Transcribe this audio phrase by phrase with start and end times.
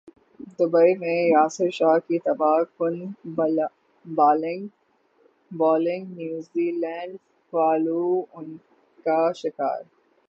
[0.57, 2.95] Dubai میں یاسر شاہ کی تباہ کن
[5.51, 7.13] bowling New Zealand
[7.53, 8.03] follow
[8.33, 8.47] on
[9.05, 9.81] کا شکار